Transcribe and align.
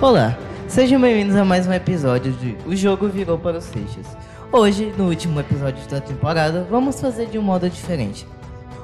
Olá, 0.00 0.38
sejam 0.68 1.00
bem-vindos 1.00 1.34
a 1.34 1.44
mais 1.44 1.66
um 1.66 1.72
episódio 1.72 2.30
de 2.30 2.56
O 2.64 2.76
Jogo 2.76 3.08
Virou 3.08 3.36
para 3.36 3.58
os 3.58 3.64
Seixas. 3.64 4.06
Hoje, 4.52 4.94
no 4.96 5.08
último 5.08 5.40
episódio 5.40 5.84
da 5.88 6.00
temporada, 6.00 6.64
vamos 6.70 7.00
fazer 7.00 7.26
de 7.26 7.36
um 7.36 7.42
modo 7.42 7.68
diferente. 7.68 8.24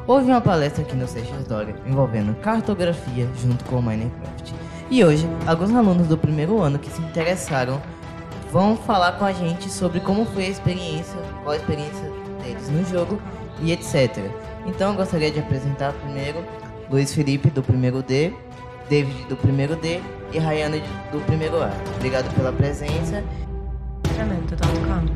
Houve 0.09 0.27
uma 0.27 0.41
palestra 0.41 0.83
aqui 0.83 0.97
no 0.97 1.07
Seixas 1.07 1.47
Dória 1.47 1.77
envolvendo 1.87 2.35
cartografia 2.41 3.29
junto 3.41 3.65
com 3.67 3.81
Minecraft. 3.81 4.55
E 4.91 5.05
hoje, 5.05 5.29
alguns 5.47 5.73
alunos 5.73 6.09
do 6.09 6.19
primeiro 6.19 6.61
ano 6.61 6.81
que 6.81 6.91
se 6.91 7.01
interessaram 7.01 7.81
vão 8.51 8.77
falar 8.77 9.13
com 9.13 9.25
a 9.25 9.33
gente 9.33 9.71
sobre 9.71 10.01
como 10.01 10.25
foi 10.25 10.47
a 10.47 10.51
experiência, 10.51 11.21
qual 11.45 11.53
a 11.53 11.57
experiência 11.57 12.11
deles 12.43 12.69
no 12.71 12.85
jogo 12.87 13.23
e 13.63 13.71
etc. 13.71 14.19
Então 14.67 14.91
eu 14.91 14.97
gostaria 14.97 15.31
de 15.31 15.39
apresentar 15.39 15.93
primeiro 15.93 16.45
Luiz 16.91 17.15
Felipe 17.15 17.51
do 17.51 17.63
primeiro 17.63 18.03
D, 18.03 18.33
David 18.89 19.25
do 19.27 19.37
primeiro 19.37 19.77
D 19.77 20.01
e 20.33 20.39
Rayane 20.39 20.81
do 21.11 21.25
primeiro 21.27 21.63
A. 21.63 21.71
Obrigado 21.97 22.35
pela 22.35 22.53
presença. 22.53 23.25
Tremendo, 24.15 24.57
tá 24.57 24.67
tocando. 24.67 25.13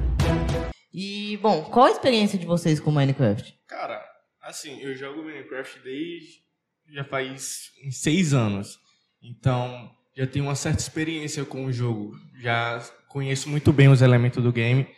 E 0.93 1.37
bom, 1.39 1.63
qual 1.65 1.87
a 1.87 1.91
experiência 1.91 2.39
de 2.39 2.47
vocês 2.47 2.81
com 2.81 2.91
Minecraft? 2.91 3.55
Cara, 3.67 4.03
assim, 4.43 4.81
eu 4.81 4.95
jogo 4.95 5.23
Minecraft 5.23 5.81
desde 5.85 6.49
já 6.91 7.05
faz 7.05 7.71
uns 7.85 8.01
seis 8.01 8.33
anos. 8.33 8.79
Então, 9.23 9.91
já 10.17 10.27
tenho 10.27 10.47
uma 10.47 10.55
certa 10.55 10.81
experiência 10.81 11.45
com 11.45 11.67
o 11.67 11.73
jogo. 11.73 12.13
Já 12.41 12.81
conheço 13.09 13.49
muito 13.49 13.73
bem 13.73 13.89
os 13.89 14.03
elementos 14.03 14.43
do 14.43 14.53
game. 14.53 14.89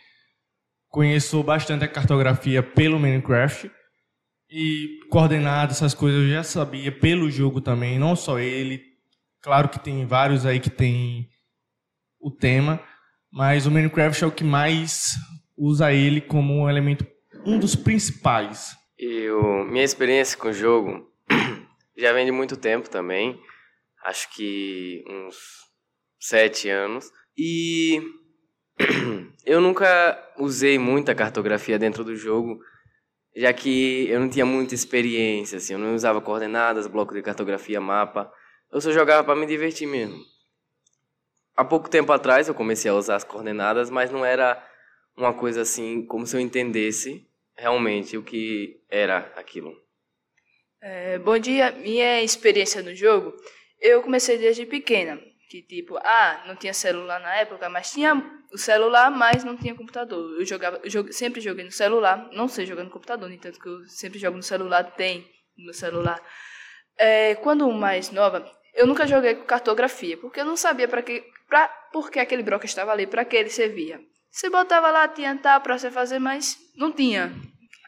Conheço 0.87 1.41
bastante 1.43 1.83
a 1.83 1.87
cartografia 1.87 2.63
pelo 2.63 2.99
Minecraft. 2.99 3.71
E 4.51 4.99
coordenadas, 5.09 5.77
essas 5.77 5.93
coisas 5.93 6.23
eu 6.23 6.29
já 6.29 6.43
sabia 6.43 6.91
pelo 6.91 7.31
jogo 7.31 7.61
também, 7.61 7.97
não 7.97 8.17
só 8.17 8.37
ele. 8.37 8.83
Claro 9.41 9.69
que 9.69 9.79
tem 9.79 10.05
vários 10.05 10.45
aí 10.45 10.59
que 10.59 10.69
tem 10.69 11.29
o 12.19 12.29
tema, 12.29 12.83
mas 13.31 13.65
o 13.65 13.71
Minecraft 13.71 14.23
é 14.23 14.27
o 14.27 14.31
que 14.31 14.43
mais 14.43 15.13
usa 15.57 15.93
ele 15.93 16.19
como 16.19 16.53
um 16.53 16.69
elemento, 16.69 17.07
um 17.45 17.57
dos 17.57 17.75
principais. 17.75 18.75
Eu, 18.99 19.63
minha 19.65 19.85
experiência 19.85 20.37
com 20.37 20.49
o 20.49 20.53
jogo 20.53 21.09
já 21.97 22.11
vem 22.11 22.25
de 22.25 22.31
muito 22.31 22.57
tempo 22.57 22.89
também, 22.89 23.39
acho 24.03 24.29
que 24.35 25.03
uns 25.07 25.37
sete 26.19 26.69
anos. 26.69 27.09
E 27.37 28.01
eu 29.45 29.61
nunca 29.61 30.19
usei 30.37 30.77
muita 30.77 31.15
cartografia 31.15 31.79
dentro 31.79 32.03
do 32.03 32.15
jogo, 32.15 32.59
já 33.35 33.53
que 33.53 34.07
eu 34.09 34.19
não 34.19 34.29
tinha 34.29 34.45
muita 34.45 34.75
experiência, 34.75 35.57
assim, 35.57 35.73
eu 35.73 35.79
não 35.79 35.95
usava 35.95 36.21
coordenadas, 36.21 36.87
bloco 36.87 37.13
de 37.13 37.21
cartografia, 37.21 37.79
mapa. 37.79 38.31
Eu 38.71 38.81
só 38.81 38.91
jogava 38.91 39.23
para 39.23 39.35
me 39.35 39.45
divertir 39.45 39.87
mesmo. 39.87 40.19
Há 41.55 41.65
pouco 41.65 41.89
tempo 41.89 42.11
atrás 42.11 42.47
eu 42.47 42.53
comecei 42.53 42.89
a 42.89 42.95
usar 42.95 43.15
as 43.15 43.23
coordenadas, 43.23 43.89
mas 43.89 44.09
não 44.09 44.25
era 44.25 44.61
uma 45.15 45.33
coisa 45.33 45.61
assim 45.61 46.05
como 46.05 46.25
se 46.25 46.35
eu 46.35 46.39
entendesse 46.39 47.27
realmente 47.55 48.17
o 48.17 48.23
que 48.23 48.81
era 48.89 49.31
aquilo. 49.35 49.73
É, 50.81 51.19
bom 51.19 51.37
dia, 51.37 51.71
minha 51.71 52.23
experiência 52.23 52.81
no 52.81 52.95
jogo, 52.95 53.33
eu 53.79 54.01
comecei 54.01 54.37
desde 54.37 54.65
pequena, 54.65 55.21
que 55.51 55.61
tipo, 55.61 55.97
ah, 55.97 56.43
não 56.47 56.55
tinha 56.55 56.73
celular 56.73 57.19
na 57.19 57.35
época, 57.35 57.67
mas 57.67 57.91
tinha 57.91 58.15
o 58.53 58.57
celular, 58.57 59.11
mas 59.11 59.43
não 59.43 59.57
tinha 59.57 59.75
computador. 59.75 60.39
Eu 60.39 60.45
jogava, 60.45 60.79
eu 60.81 61.11
sempre 61.11 61.41
joguei 61.41 61.65
no 61.65 61.71
celular, 61.71 62.29
não 62.31 62.47
sei 62.47 62.65
jogar 62.65 62.85
no 62.85 62.89
computador, 62.89 63.27
no 63.27 63.35
entanto 63.35 63.59
que 63.59 63.67
eu 63.67 63.85
sempre 63.85 64.17
jogo 64.17 64.37
no 64.37 64.43
celular, 64.43 64.85
tem 64.95 65.29
no 65.57 65.73
celular. 65.73 66.21
É, 66.97 67.35
quando 67.35 67.69
mais 67.69 68.11
nova, 68.11 68.49
eu 68.73 68.87
nunca 68.87 69.05
joguei 69.05 69.35
com 69.35 69.43
cartografia, 69.43 70.15
porque 70.15 70.39
eu 70.39 70.45
não 70.45 70.55
sabia 70.55 70.87
para 70.87 71.01
que, 71.01 71.21
pra, 71.49 71.67
por 71.91 72.09
que 72.09 72.19
aquele 72.19 72.43
bloco 72.43 72.65
estava 72.65 72.93
ali, 72.93 73.05
para 73.05 73.25
que 73.25 73.35
ele 73.35 73.49
servia. 73.49 73.99
Você 74.31 74.49
botava 74.49 74.89
lá, 74.89 75.05
tinha 75.09 75.37
tal 75.37 75.59
para 75.59 75.77
você 75.77 75.91
fazer, 75.91 76.19
mas 76.19 76.57
não 76.77 76.93
tinha. 76.93 77.29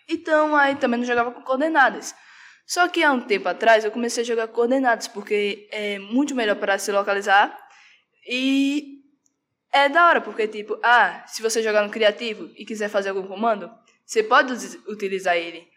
Então 0.10 0.54
aí 0.54 0.76
também 0.76 1.00
não 1.00 1.08
jogava 1.08 1.32
com 1.32 1.42
coordenadas. 1.42 2.14
Só 2.66 2.88
que 2.88 3.04
há 3.04 3.12
um 3.12 3.22
tempo 3.22 3.48
atrás 3.50 3.84
eu 3.84 3.92
comecei 3.92 4.24
a 4.24 4.26
jogar 4.26 4.48
coordenadas, 4.48 5.08
porque 5.08 5.68
é 5.72 6.00
muito 6.00 6.34
melhor 6.36 6.56
para 6.56 6.78
se 6.78 6.92
localizar 6.92 7.58
e 8.28 9.02
é 9.72 9.90
da 9.90 10.08
hora, 10.08 10.22
porque 10.22 10.48
tipo, 10.48 10.80
ah, 10.84 11.26
se 11.28 11.42
você 11.42 11.62
jogar 11.62 11.84
no 11.84 11.92
criativo 11.92 12.50
e 12.56 12.66
quiser 12.66 12.90
fazer 12.90 13.10
algum 13.10 13.28
comando, 13.28 13.70
você 14.06 14.24
pode 14.24 14.54
utilizar 14.88 15.36
ele. 15.36 15.68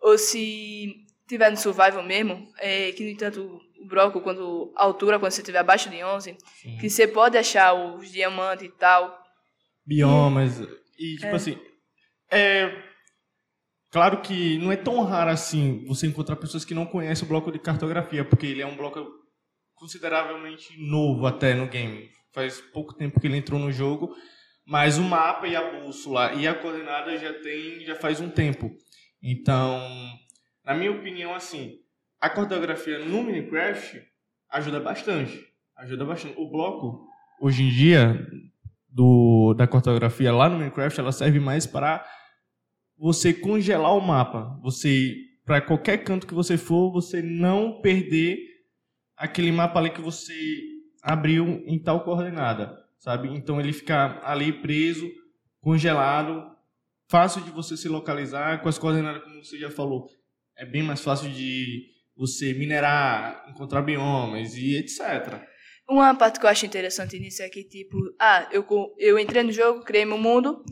Ou 0.00 0.18
se 0.18 1.06
tiver 1.26 1.50
no 1.50 1.56
survival 1.56 2.02
mesmo, 2.02 2.52
é, 2.58 2.92
que 2.92 3.04
no 3.04 3.10
entanto 3.10 3.60
o 3.80 3.86
bloco, 3.86 4.20
quando 4.20 4.72
a 4.76 4.84
altura, 4.84 5.18
quando 5.18 5.32
você 5.32 5.40
estiver 5.40 5.58
abaixo 5.58 5.88
de 5.88 6.02
11, 6.02 6.36
Sim. 6.60 6.78
que 6.78 6.90
você 6.90 7.06
pode 7.06 7.38
achar 7.38 7.72
os 7.74 8.10
diamantes 8.10 8.66
e 8.66 8.70
tal. 8.70 9.22
Biomas. 9.86 10.60
E, 10.98 11.16
tipo 11.16 11.26
é. 11.26 11.34
assim, 11.34 11.58
é, 12.30 12.82
Claro 13.94 14.22
que 14.22 14.58
não 14.58 14.72
é 14.72 14.76
tão 14.76 15.04
raro 15.04 15.30
assim 15.30 15.84
você 15.86 16.08
encontrar 16.08 16.34
pessoas 16.34 16.64
que 16.64 16.74
não 16.74 16.84
conhecem 16.84 17.24
o 17.24 17.28
bloco 17.28 17.52
de 17.52 17.60
cartografia, 17.60 18.24
porque 18.24 18.44
ele 18.44 18.60
é 18.60 18.66
um 18.66 18.76
bloco 18.76 19.06
consideravelmente 19.72 20.76
novo 20.76 21.24
até 21.28 21.54
no 21.54 21.68
game. 21.68 22.10
Faz 22.32 22.60
pouco 22.60 22.92
tempo 22.92 23.20
que 23.20 23.28
ele 23.28 23.36
entrou 23.36 23.60
no 23.60 23.70
jogo, 23.70 24.12
mas 24.66 24.98
o 24.98 25.02
mapa 25.04 25.46
e 25.46 25.54
a 25.54 25.78
bússola 25.78 26.32
e 26.32 26.44
a 26.44 26.56
coordenada 26.56 27.16
já 27.16 27.34
tem 27.34 27.84
já 27.84 27.94
faz 27.94 28.20
um 28.20 28.28
tempo. 28.28 28.68
Então, 29.22 29.80
na 30.64 30.74
minha 30.74 30.90
opinião, 30.90 31.32
assim, 31.32 31.74
a 32.20 32.28
cartografia 32.28 32.98
no 32.98 33.22
Minecraft 33.22 34.02
ajuda 34.50 34.80
bastante. 34.80 35.40
Ajuda 35.76 36.04
bastante. 36.04 36.34
O 36.36 36.50
bloco, 36.50 37.06
hoje 37.40 37.62
em 37.62 37.68
dia, 37.68 38.26
do, 38.88 39.54
da 39.54 39.68
cartografia 39.68 40.32
lá 40.32 40.48
no 40.48 40.58
Minecraft, 40.58 40.98
ela 40.98 41.12
serve 41.12 41.38
mais 41.38 41.64
para 41.64 42.04
você 42.98 43.32
congelar 43.32 43.96
o 43.96 44.00
mapa. 44.00 44.58
Você, 44.62 45.16
para 45.44 45.60
qualquer 45.60 45.98
canto 45.98 46.26
que 46.26 46.34
você 46.34 46.56
for, 46.56 46.90
você 46.92 47.20
não 47.22 47.80
perder 47.80 48.38
aquele 49.16 49.52
mapa 49.52 49.78
ali 49.78 49.90
que 49.90 50.00
você 50.00 50.34
abriu 51.02 51.62
em 51.66 51.78
tal 51.78 52.02
coordenada, 52.02 52.76
sabe? 52.98 53.28
Então 53.28 53.60
ele 53.60 53.72
fica 53.72 54.20
ali 54.24 54.52
preso, 54.52 55.10
congelado, 55.60 56.50
fácil 57.08 57.42
de 57.42 57.50
você 57.50 57.76
se 57.76 57.88
localizar 57.88 58.62
com 58.62 58.68
as 58.68 58.78
coordenadas 58.78 59.22
como 59.22 59.44
você 59.44 59.58
já 59.58 59.70
falou. 59.70 60.08
É 60.56 60.64
bem 60.64 60.82
mais 60.82 61.00
fácil 61.00 61.30
de 61.30 61.94
você 62.16 62.54
minerar, 62.54 63.44
encontrar 63.48 63.82
biomas 63.82 64.56
e 64.56 64.76
etc. 64.76 65.42
Uma 65.88 66.14
parte 66.14 66.40
que 66.40 66.46
eu 66.46 66.50
acho 66.50 66.64
interessante 66.64 67.18
nisso 67.18 67.42
é 67.42 67.48
que, 67.48 67.62
tipo, 67.64 67.98
ah, 68.18 68.48
eu, 68.50 68.64
eu 68.98 69.18
entrei 69.18 69.42
no 69.42 69.52
jogo, 69.52 69.84
criei 69.84 70.04
meu 70.04 70.16
mundo, 70.16 70.64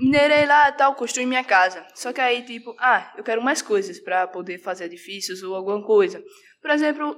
minerei 0.00 0.46
lá 0.46 0.70
tal, 0.72 0.94
construí 0.94 1.26
minha 1.26 1.44
casa. 1.44 1.86
Só 1.94 2.12
que 2.12 2.20
aí, 2.20 2.42
tipo, 2.42 2.74
ah, 2.78 3.12
eu 3.16 3.24
quero 3.24 3.42
mais 3.42 3.62
coisas 3.62 3.98
para 3.98 4.26
poder 4.26 4.58
fazer 4.58 4.84
edifícios 4.84 5.42
ou 5.42 5.54
alguma 5.54 5.82
coisa. 5.82 6.22
Por 6.60 6.70
exemplo, 6.70 7.16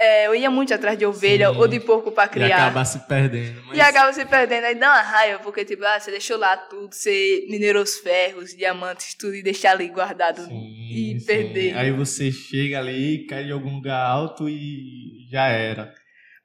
é, 0.00 0.28
eu 0.28 0.34
ia 0.34 0.48
muito 0.48 0.72
atrás 0.72 0.96
de 0.96 1.04
ovelha 1.04 1.50
Sim. 1.50 1.56
ou 1.56 1.66
de 1.66 1.80
porco 1.80 2.12
para 2.12 2.28
criar. 2.28 2.48
E 2.48 2.52
acaba 2.52 2.84
se 2.84 3.00
perdendo. 3.00 3.62
Mas... 3.66 3.76
E 3.76 3.80
acaba 3.80 4.12
se 4.12 4.24
perdendo. 4.24 4.64
Aí 4.64 4.74
dá 4.76 4.92
uma 4.92 5.02
raiva, 5.02 5.40
porque, 5.40 5.64
tipo, 5.64 5.84
ah, 5.84 5.98
você 5.98 6.12
deixou 6.12 6.38
lá 6.38 6.56
tudo, 6.56 6.94
você 6.94 7.44
minerou 7.50 7.82
os 7.82 7.98
ferros, 7.98 8.56
diamantes, 8.56 9.14
tudo, 9.14 9.34
e 9.34 9.42
deixar 9.42 9.72
ali 9.72 9.88
guardado 9.88 10.44
sim, 10.44 10.88
e 10.88 11.18
sim. 11.18 11.26
perder. 11.26 11.76
Aí 11.76 11.90
você 11.90 12.30
chega 12.30 12.78
ali, 12.78 13.26
cai 13.26 13.44
de 13.44 13.50
algum 13.50 13.74
lugar 13.74 13.98
alto 13.98 14.48
e 14.48 15.26
já 15.30 15.48
era. 15.48 15.92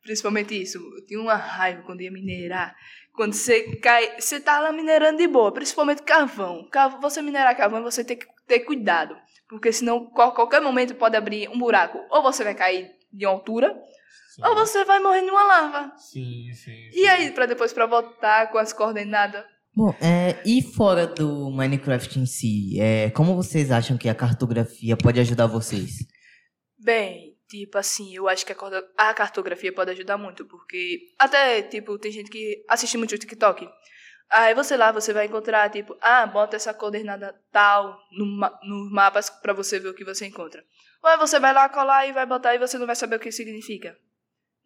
Principalmente 0.04 0.62
isso. 0.62 0.78
Eu 0.78 1.06
tinha 1.06 1.20
uma 1.20 1.36
raiva 1.36 1.82
quando 1.84 2.02
ia 2.02 2.12
minerar. 2.12 2.76
Quando 3.14 3.34
você 3.34 3.78
cai, 3.78 4.20
você 4.20 4.40
tá 4.40 4.60
lá 4.60 4.72
minerando 4.72 5.18
de 5.18 5.28
boa, 5.28 5.52
principalmente 5.52 6.04
carvão. 6.04 6.68
Você 7.02 7.22
minerar 7.22 7.56
carvão, 7.56 7.82
você 7.82 8.04
tem 8.04 8.18
que 8.18 8.26
ter 8.48 8.60
cuidado, 8.62 9.16
porque 9.48 9.72
senão 9.72 10.06
qualquer 10.08 10.62
momento 10.62 10.96
pode 10.96 11.16
abrir 11.16 11.48
um 11.50 11.58
buraco, 11.58 12.00
ou 12.10 12.22
você 12.22 12.44
vai 12.44 12.54
cair 12.54 12.92
de 13.12 13.24
altura, 13.24 13.74
sim. 14.36 14.46
ou 14.46 14.56
você 14.56 14.84
vai 14.84 15.00
morrer 15.00 15.22
numa 15.22 15.44
lava. 15.44 15.94
Sim, 15.96 16.52
sim. 16.54 16.90
sim. 16.92 17.00
E 17.00 17.08
aí 17.08 17.32
para 17.32 17.46
depois 17.46 17.72
para 17.72 17.86
voltar 17.86 18.52
com 18.52 18.58
as 18.58 18.74
coordenadas 18.74 19.46
Bom, 19.76 19.90
é, 20.00 20.40
e 20.46 20.62
fora 20.62 21.08
do 21.08 21.50
Minecraft 21.50 22.20
em 22.20 22.28
si, 22.28 22.80
é, 22.80 23.10
como 23.10 23.36
vocês 23.36 23.72
acham 23.72 23.98
que 23.98 24.08
a 24.08 24.14
cartografia 24.14 24.96
pode 24.96 25.20
ajudar 25.20 25.48
vocês? 25.48 26.06
Bem, 26.78 27.33
Tipo 27.54 27.78
assim, 27.78 28.16
eu 28.16 28.28
acho 28.28 28.44
que 28.48 28.52
a 28.98 29.14
cartografia 29.14 29.72
pode 29.72 29.92
ajudar 29.92 30.18
muito, 30.18 30.44
porque 30.44 31.14
até, 31.20 31.62
tipo, 31.62 32.00
tem 32.00 32.12
gente 32.12 32.32
que 32.32 32.66
assiste 32.68 32.98
muito 32.98 33.14
o 33.14 33.18
TikTok. 33.18 33.70
Aí 34.28 34.56
você 34.56 34.76
lá, 34.76 34.92
você 34.92 35.14
vai 35.14 35.28
encontrar, 35.28 35.70
tipo, 35.70 35.96
ah, 36.02 36.26
bota 36.26 36.56
essa 36.56 36.74
coordenada 36.74 37.40
tal 37.52 37.96
no, 38.12 38.26
nos 38.64 38.92
mapas 38.92 39.30
para 39.30 39.54
você 39.54 39.80
ver 39.80 39.90
o 39.90 39.94
que 39.94 40.04
você 40.04 40.26
encontra. 40.26 40.66
Ou 41.04 41.12
aí 41.12 41.18
você 41.20 41.40
vai 41.40 41.54
lá 41.54 41.70
colar 41.70 42.08
e 42.08 42.12
vai 42.12 42.26
botar 42.26 42.56
e 42.56 42.58
você 42.58 42.76
não 42.80 42.88
vai 42.88 42.96
saber 42.96 43.18
o 43.18 43.20
que 43.20 43.32
significa. 43.32 43.96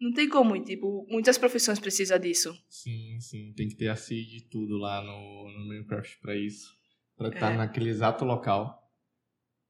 Não 0.00 0.10
tem 0.14 0.26
como, 0.26 0.58
tipo, 0.64 1.06
muitas 1.10 1.36
profissões 1.36 1.78
precisam 1.78 2.18
disso. 2.18 2.54
Sim, 2.70 3.20
sim, 3.20 3.52
tem 3.54 3.68
que 3.68 3.76
ter 3.76 3.88
a 3.88 3.96
CID 3.96 4.30
de 4.30 4.48
tudo 4.48 4.78
lá 4.78 5.02
no, 5.02 5.52
no 5.52 5.68
Minecraft 5.68 6.20
para 6.22 6.34
isso, 6.34 6.74
para 7.18 7.28
estar 7.28 7.52
é. 7.52 7.56
naquele 7.58 7.90
exato 7.90 8.24
local. 8.24 8.82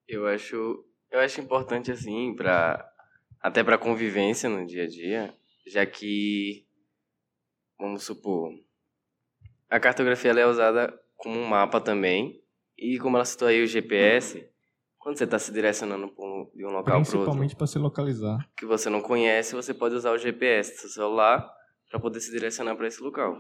Eu 0.07 0.25
acho, 0.29 0.85
eu 1.11 1.19
acho 1.19 1.41
importante 1.41 1.91
assim 1.91 2.33
para 2.37 2.89
até 3.41 3.63
para 3.63 3.79
convivência 3.79 4.49
no 4.49 4.67
dia 4.67 4.85
a 4.85 4.89
dia, 4.89 5.35
já 5.67 5.85
que 5.87 6.67
vamos 7.79 8.05
supor, 8.05 8.53
a 9.69 9.79
cartografia 9.79 10.31
ela 10.31 10.41
é 10.41 10.47
usada 10.47 10.99
como 11.17 11.39
um 11.39 11.47
mapa 11.47 11.81
também, 11.81 12.43
e 12.77 12.99
como 12.99 13.17
ela 13.17 13.25
citou 13.25 13.49
aí 13.49 13.63
o 13.63 13.67
GPS, 13.67 14.49
quando 14.99 15.19
você 15.19 15.25
está 15.25 15.39
se 15.39 15.53
direcionando 15.53 16.07
um, 16.19 16.51
de 16.55 16.65
um 16.65 16.69
local 16.69 16.85
para 16.85 16.99
outro, 16.99 17.13
Principalmente 17.13 17.57
para 17.57 17.67
se 17.67 17.79
localizar. 17.79 18.39
que 18.57 18.65
você 18.67 18.89
não 18.89 19.01
conhece, 19.01 19.55
você 19.55 19.75
pode 19.75 19.95
usar 19.95 20.13
o 20.13 20.19
GPS 20.19 20.75
do 20.75 20.81
seu 20.81 20.91
celular 20.91 21.49
para 21.91 21.99
poder 21.99 22.21
se 22.21 22.31
direcionar 22.31 22.77
para 22.77 22.87
esse 22.87 23.03
local. 23.03 23.37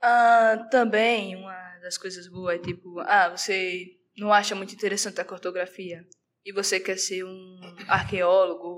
Ah, 0.00 0.68
também, 0.70 1.36
uma 1.36 1.78
das 1.82 1.98
coisas 1.98 2.28
boas 2.28 2.56
é 2.56 2.58
tipo, 2.62 3.00
ah, 3.00 3.30
você 3.36 3.86
não 4.16 4.32
acha 4.32 4.54
muito 4.54 4.74
interessante 4.74 5.20
a 5.20 5.24
cartografia 5.24 6.06
e 6.44 6.52
você 6.52 6.78
quer 6.80 6.96
ser 6.96 7.24
um 7.24 7.60
arqueólogo 7.88 8.77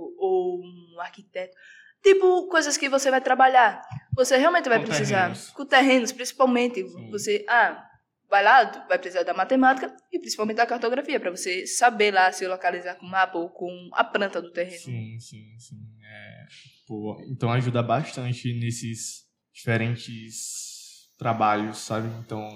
um 0.60 1.00
arquiteto. 1.00 1.56
Tipo, 2.02 2.48
coisas 2.48 2.76
que 2.76 2.88
você 2.88 3.10
vai 3.10 3.20
trabalhar. 3.20 3.82
Você 4.14 4.36
realmente 4.36 4.68
vai 4.68 4.78
Com 4.78 4.86
precisar. 4.86 5.18
terrenos. 5.22 5.50
Com 5.50 5.66
terrenos, 5.66 6.12
principalmente. 6.12 6.82
Sim. 6.88 7.10
Você, 7.10 7.44
ah, 7.48 7.86
vai 8.28 8.42
lá, 8.42 8.86
vai 8.88 8.98
precisar 8.98 9.22
da 9.24 9.34
matemática 9.34 9.94
e 10.12 10.18
principalmente 10.18 10.56
da 10.56 10.66
cartografia, 10.66 11.20
para 11.20 11.30
você 11.30 11.66
saber 11.66 12.12
lá 12.12 12.32
se 12.32 12.46
localizar 12.46 12.94
com 12.94 13.04
o 13.04 13.10
mapa 13.10 13.36
ou 13.36 13.50
com 13.50 13.90
a 13.92 14.04
planta 14.04 14.40
do 14.40 14.50
terreno. 14.52 14.78
Sim, 14.78 15.18
sim, 15.18 15.58
sim. 15.58 15.76
É, 16.02 16.46
pô, 16.86 17.20
então 17.28 17.52
ajuda 17.52 17.82
bastante 17.82 18.52
nesses 18.54 19.26
diferentes 19.52 21.10
trabalhos, 21.18 21.78
sabe? 21.78 22.08
Então, 22.24 22.48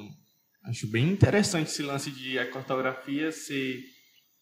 acho 0.64 0.86
bem 0.86 1.10
interessante 1.10 1.68
esse 1.68 1.82
lance 1.82 2.10
de 2.10 2.38
a 2.38 2.50
cartografia 2.50 3.30
se 3.30 3.84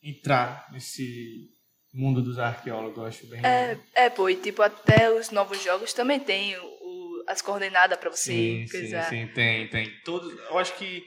entrar 0.03 0.69
nesse 0.71 1.51
mundo 1.93 2.23
dos 2.23 2.39
arqueólogos, 2.39 2.97
eu 2.99 3.05
acho 3.05 3.27
bem 3.27 3.45
É, 3.45 3.79
é, 3.95 4.11
pô, 4.11 4.29
e 4.29 4.37
tipo, 4.37 4.63
até 4.63 5.11
os 5.13 5.31
novos 5.31 5.63
jogos 5.63 5.93
também 5.93 6.19
tem 6.21 6.57
o, 6.57 6.65
o- 6.65 7.25
as 7.29 7.43
coordenadas 7.43 7.99
para 7.99 8.11
você 8.11 8.33
Sim, 8.33 8.67
sim, 8.67 8.79
coisar. 8.81 9.03
sim, 9.09 9.27
tem, 9.29 9.69
tem. 9.69 9.91
Todos, 10.05 10.33
eu 10.39 10.59
acho 10.59 10.75
que 10.77 11.05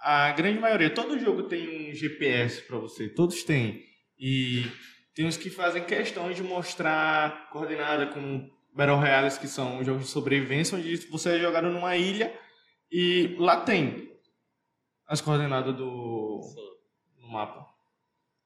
a 0.00 0.32
grande 0.32 0.58
maioria, 0.58 0.90
todo 0.92 1.18
jogo 1.18 1.44
tem 1.44 1.90
um 1.90 1.94
GPS 1.94 2.62
para 2.62 2.78
você, 2.78 3.08
todos 3.08 3.42
têm. 3.44 3.84
E 4.18 4.64
tem 5.14 5.26
uns 5.26 5.36
que 5.36 5.50
fazem 5.50 5.84
questão 5.84 6.30
de 6.32 6.42
mostrar 6.42 7.50
coordenada 7.50 8.06
com 8.06 8.48
Battle 8.74 8.96
Royales, 8.96 9.36
que 9.38 9.46
são 9.46 9.84
jogos 9.84 10.04
de 10.04 10.08
sobrevivência, 10.10 10.78
onde 10.78 10.96
você 11.08 11.36
é 11.36 11.38
jogado 11.38 11.68
numa 11.68 11.96
ilha 11.96 12.32
e 12.90 13.36
lá 13.38 13.60
tem 13.60 14.10
as 15.06 15.20
coordenadas 15.20 15.76
do 15.76 16.40
no 17.20 17.28
mapa. 17.28 17.66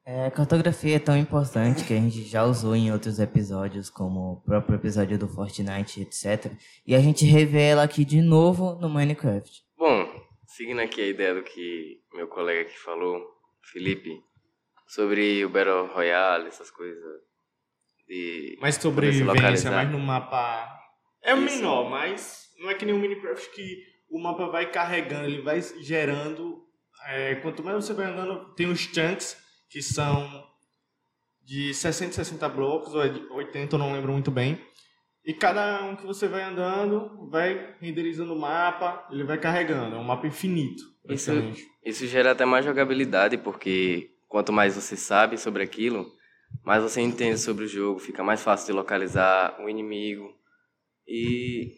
É, 0.08 0.26
a 0.26 0.30
cartografia 0.30 0.96
é 0.96 1.00
tão 1.00 1.16
importante 1.16 1.84
que 1.84 1.92
a 1.92 1.96
gente 1.96 2.22
já 2.22 2.44
usou 2.44 2.76
em 2.76 2.92
outros 2.92 3.18
episódios, 3.18 3.90
como 3.90 4.34
o 4.34 4.40
próprio 4.40 4.76
episódio 4.76 5.18
do 5.18 5.28
Fortnite, 5.28 6.00
etc. 6.02 6.52
E 6.86 6.94
a 6.94 7.00
gente 7.00 7.24
revê 7.24 7.62
ela 7.70 7.82
aqui 7.82 8.04
de 8.04 8.22
novo 8.22 8.76
no 8.76 8.88
Minecraft. 8.88 9.50
Bom, 9.76 10.08
seguindo 10.46 10.80
aqui 10.80 11.00
a 11.02 11.08
ideia 11.08 11.34
do 11.34 11.42
que 11.42 12.00
meu 12.14 12.28
colega 12.28 12.60
aqui 12.60 12.78
falou, 12.78 13.20
Felipe, 13.72 14.20
sobre 14.86 15.44
o 15.44 15.48
Battle 15.48 15.88
Royale, 15.88 16.46
essas 16.46 16.70
coisas 16.70 17.02
de 18.06 18.56
Mas 18.60 18.76
sobrevivência, 18.76 19.26
localizar. 19.34 19.72
mas 19.72 19.90
no 19.90 19.98
mapa. 19.98 20.68
É 21.20 21.34
o 21.34 21.44
Isso. 21.44 21.56
menor, 21.56 21.90
mas 21.90 22.44
não 22.60 22.70
é 22.70 22.74
que 22.74 22.84
nem 22.86 22.94
o 22.94 22.98
Minecraft 23.00 23.50
que 23.50 23.82
o 24.08 24.22
mapa 24.22 24.46
vai 24.46 24.70
carregando, 24.70 25.24
ele 25.26 25.42
vai 25.42 25.60
gerando. 25.80 26.64
é, 27.08 27.34
quanto 27.36 27.64
mais 27.64 27.84
você 27.84 27.92
vai 27.92 28.06
andando, 28.06 28.54
tem 28.54 28.70
os 28.70 28.78
chunks, 28.78 29.36
que 29.68 29.82
são 29.82 30.46
de 31.42 31.72
60, 31.72 32.12
60 32.12 32.48
blocos, 32.48 32.94
ou 32.94 33.02
é 33.02 33.08
de 33.08 33.20
80, 33.30 33.74
eu 33.74 33.78
não 33.78 33.92
lembro 33.92 34.12
muito 34.12 34.30
bem. 34.30 34.60
E 35.24 35.32
cada 35.32 35.84
um 35.84 35.96
que 35.96 36.06
você 36.06 36.28
vai 36.28 36.42
andando, 36.42 37.28
vai 37.28 37.74
renderizando 37.80 38.32
o 38.32 38.38
mapa, 38.38 39.06
ele 39.10 39.24
vai 39.24 39.38
carregando. 39.38 39.96
É 39.96 39.98
um 39.98 40.04
mapa 40.04 40.26
infinito, 40.26 40.82
Isso-. 41.08 41.32
Isso 41.84 42.06
gera 42.06 42.32
até 42.32 42.44
mais 42.44 42.64
jogabilidade, 42.64 43.36
porque 43.38 44.10
quanto 44.28 44.52
mais 44.52 44.74
você 44.74 44.96
sabe 44.96 45.36
sobre 45.36 45.62
aquilo, 45.62 46.06
mais 46.64 46.82
você 46.82 47.00
entende 47.00 47.38
sobre 47.38 47.64
o 47.64 47.68
jogo, 47.68 47.98
fica 47.98 48.22
mais 48.22 48.42
fácil 48.42 48.66
de 48.66 48.72
localizar 48.72 49.60
o 49.60 49.68
inimigo 49.68 50.32
e 51.06 51.72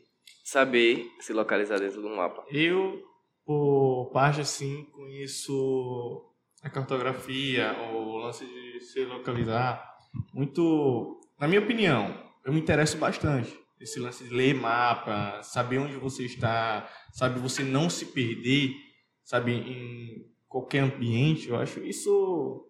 saber 0.45 1.07
se 1.21 1.33
localizar 1.33 1.79
dentro 1.79 2.01
do 2.03 2.09
mapa. 2.09 2.45
Eu, 2.51 3.03
por 3.45 4.11
parte 4.13 4.41
assim, 4.41 4.85
conheço 4.93 6.28
a 6.63 6.71
cartografia, 6.71 7.73
o 7.93 8.19
lance 8.19 8.45
de 8.45 8.81
se 8.81 9.05
localizar, 9.05 9.83
muito, 10.33 11.21
na 11.39 11.47
minha 11.47 11.61
opinião, 11.61 12.29
eu 12.45 12.53
me 12.53 12.61
interesso 12.61 12.97
bastante. 12.97 13.57
Esse 13.81 14.01
lance 14.01 14.25
de 14.25 14.35
ler 14.35 14.55
mapa, 14.55 15.41
saber 15.43 15.79
onde 15.79 15.97
você 15.97 16.25
está, 16.25 16.89
sabe, 17.13 17.39
você 17.39 17.63
não 17.63 17.89
se 17.89 18.07
perder, 18.07 18.75
sabe, 19.23 19.53
em 19.53 20.27
qualquer 20.49 20.81
ambiente, 20.81 21.49
eu 21.49 21.57
acho 21.57 21.81
isso 21.85 22.67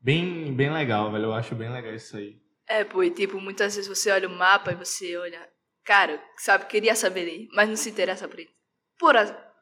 bem, 0.00 0.54
bem 0.54 0.72
legal, 0.72 1.10
velho. 1.10 1.24
Eu 1.24 1.34
acho 1.34 1.54
bem 1.54 1.70
legal 1.70 1.94
isso 1.94 2.16
aí. 2.16 2.40
É, 2.68 2.84
pô, 2.84 3.02
e 3.02 3.10
tipo, 3.10 3.40
muitas 3.40 3.76
vezes 3.76 3.88
você 3.88 4.10
olha 4.10 4.28
o 4.28 4.30
mapa 4.32 4.72
e 4.72 4.76
você 4.76 5.16
olha, 5.16 5.48
cara, 5.84 6.22
sabe, 6.36 6.66
queria 6.66 6.94
saber 6.94 7.24
ler, 7.24 7.48
mas 7.52 7.68
não 7.68 7.76
se 7.76 7.90
interessa 7.90 8.28
por 8.28 8.38
ele. 8.38 8.50
Por, 8.98 9.14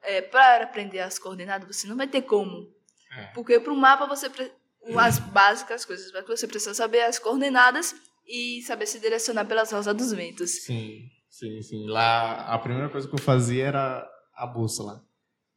é, 0.02 0.22
para 0.22 0.64
aprender 0.64 1.00
as 1.00 1.18
coordenadas, 1.18 1.76
você 1.76 1.86
não 1.86 1.96
vai 1.96 2.06
ter 2.06 2.22
como. 2.22 2.73
É. 3.16 3.26
Porque 3.34 3.58
pro 3.60 3.76
mapa 3.76 4.06
você 4.06 4.28
pre- 4.28 4.52
as 4.98 5.18
básicas 5.18 5.84
coisas, 5.84 6.12
mas 6.12 6.26
você 6.26 6.46
precisa 6.46 6.74
saber 6.74 7.02
as 7.02 7.18
coordenadas 7.18 7.94
e 8.26 8.60
saber 8.62 8.86
se 8.86 8.98
direcionar 9.00 9.44
pelas 9.46 9.70
rosas 9.72 9.94
dos 9.96 10.12
ventos. 10.12 10.50
Sim, 10.64 11.08
sim, 11.28 11.62
sim. 11.62 11.86
Lá, 11.88 12.46
a 12.52 12.58
primeira 12.58 12.88
coisa 12.88 13.08
que 13.08 13.14
eu 13.14 13.18
fazia 13.20 13.66
era 13.66 14.06
a 14.34 14.46
bússola. 14.46 15.02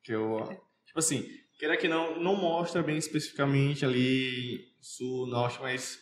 Que 0.04 0.13
eu, 0.13 0.38
tipo 0.86 1.00
assim, 1.00 1.27
queira 1.59 1.75
que 1.75 1.88
não, 1.88 2.19
não 2.21 2.36
mostra 2.36 2.81
bem 2.83 2.98
especificamente 2.98 3.83
ali 3.86 4.60
sul, 4.80 5.27
norte, 5.27 5.60
mas 5.62 6.00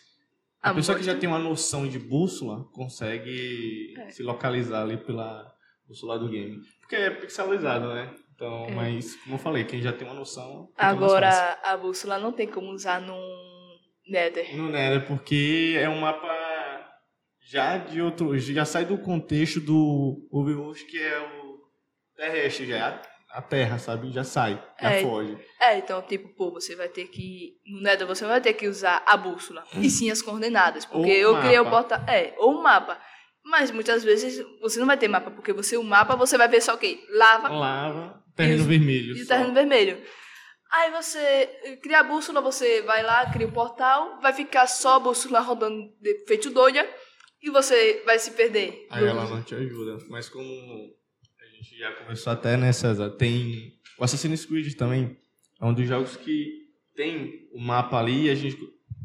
a 0.62 0.70
Ah, 0.70 0.74
pessoa 0.76 0.98
que 0.98 1.04
já 1.04 1.16
tem 1.18 1.28
uma 1.30 1.40
noção 1.40 1.88
de 1.88 1.98
bússola 1.98 2.64
consegue 2.74 3.94
É. 3.98 4.10
se 4.12 4.22
localizar 4.22 4.82
ali 4.84 4.98
pela 4.98 5.52
bússola 5.88 6.20
do 6.20 6.30
game. 6.30 6.62
Porque 6.82 6.96
é 6.96 7.10
pixelizado, 7.10 7.88
né? 7.94 8.14
Então, 8.36 8.66
É. 8.68 8.72
mas, 8.72 9.16
como 9.24 9.36
eu 9.36 9.40
falei, 9.40 9.64
quem 9.64 9.82
já 9.82 9.94
tem 9.94 10.06
uma 10.08 10.14
noção. 10.14 10.70
Agora, 10.78 11.58
a 11.64 11.78
bússola 11.78 12.18
não 12.20 12.32
tem 12.34 12.48
como 12.48 12.70
usar 12.72 13.00
num 13.02 13.18
Nether. 14.08 14.56
Não 14.58 14.76
era 14.76 15.00
porque 15.00 15.76
é 15.80 15.88
um 15.90 16.00
mapa 16.02 16.28
já 17.50 17.78
de 17.78 18.02
outro, 18.02 18.38
já 18.38 18.66
sai 18.66 18.86
do 18.86 18.98
contexto 18.98 19.60
do 19.60 20.28
Overwatch 20.32 20.86
que 20.86 21.02
é 21.02 21.20
o 21.20 21.60
terrestre, 22.16 22.68
já 22.68 22.76
é 22.78 22.82
a, 22.82 23.02
a 23.32 23.42
terra, 23.42 23.78
sabe? 23.80 24.12
Já 24.12 24.24
sai, 24.24 24.62
já 24.82 24.92
É. 24.92 25.02
foge. 25.02 25.38
É, 25.62 25.78
então, 25.78 26.02
tipo, 26.02 26.28
pô, 26.36 26.52
você 26.52 26.76
vai 26.76 26.90
ter 26.90 27.08
que. 27.08 27.54
No 27.66 27.82
Nether 27.82 28.06
você 28.06 28.24
não 28.26 28.32
vai 28.32 28.42
ter 28.42 28.54
que 28.54 28.68
usar 28.68 29.02
a 29.08 29.16
bússola, 29.16 29.64
e 29.82 29.90
sim 29.90 30.12
as 30.12 30.22
coordenadas. 30.22 30.86
Porque 30.86 31.26
Ou 31.26 31.36
eu 31.36 31.40
criei 31.42 31.60
o 31.60 31.64
mapa. 31.66 31.84
porta. 31.98 32.12
É, 32.12 32.36
ou 32.38 32.56
o 32.56 32.64
mapa. 32.64 33.00
Mas 33.44 33.70
muitas 33.70 34.04
vezes 34.04 34.44
você 34.60 34.80
não 34.80 34.88
vai 34.88 34.98
ter 34.98 35.08
mapa, 35.08 35.30
porque 35.30 35.54
você, 35.54 35.78
o 35.78 35.84
mapa, 35.84 36.16
você 36.16 36.36
vai 36.38 36.48
ver 36.48 36.62
só 36.62 36.74
o 36.74 36.78
quê? 36.80 37.00
Lava 37.12 37.48
Lava, 37.50 38.24
terreno 38.36 38.60
Isso. 38.60 38.68
vermelho. 38.68 39.18
e 39.18 39.24
o 39.24 39.28
terreno 39.28 39.54
vermelho. 39.54 40.02
Aí 40.72 40.92
você 40.92 41.78
cria 41.82 42.00
a 42.00 42.04
bússola, 42.04 42.42
você 42.42 42.82
vai 42.82 43.02
lá, 43.02 43.32
cria 43.32 43.48
o 43.48 43.52
portal, 43.52 44.20
vai 44.22 44.34
ficar 44.34 44.68
só 44.68 44.96
a 44.96 45.00
bússola 45.00 45.40
rodando 45.40 45.90
de, 46.02 46.26
feito 46.26 46.50
doida, 46.50 46.86
e 47.42 47.50
você 47.50 48.04
vai 48.06 48.20
se 48.20 48.32
perder. 48.32 48.86
Aí 48.90 49.06
ela 49.06 49.30
não 49.30 49.42
te 49.42 49.56
ajuda. 49.56 49.98
Mas 50.10 50.28
como 50.28 50.44
a 50.44 51.56
gente 51.56 51.78
já 51.78 51.94
conversou 51.94 52.34
até, 52.34 52.58
né, 52.58 52.74
César? 52.74 53.12
Tem 53.12 53.74
o 53.98 54.04
Assassin's 54.04 54.46
Creed 54.46 54.76
também. 54.76 55.18
É 55.62 55.66
um 55.66 55.74
dos 55.74 55.88
jogos 55.88 56.18
que 56.18 56.66
tem 56.96 57.48
o 57.54 57.60
mapa 57.60 57.98
ali, 57.98 58.30
a 58.30 58.36
gente, 58.36 58.58